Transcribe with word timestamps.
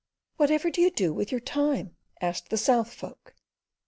"Whatever 0.37 0.71
do 0.71 0.81
you 0.81 0.89
do 0.89 1.13
with 1.13 1.29
your 1.31 1.39
time?" 1.39 1.95
asked 2.21 2.49
the 2.49 2.57
South 2.57 2.91
folk. 2.91 3.35